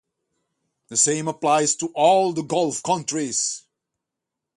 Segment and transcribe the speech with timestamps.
[0.87, 3.65] The same applies to all the Gulf countries.